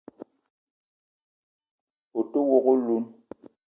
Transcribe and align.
O 2.17 2.21
te 2.31 2.39
wok 2.49 2.65
oloun 2.73 3.05